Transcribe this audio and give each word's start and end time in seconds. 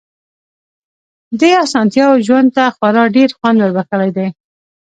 دې 1.39 1.51
اسانتياوو 1.65 2.23
ژوند 2.25 2.49
ته 2.55 2.63
خورا 2.75 3.03
ډېر 3.15 3.29
خوند 3.37 3.57
وربښلی 3.59 4.09
دی. 4.17 4.27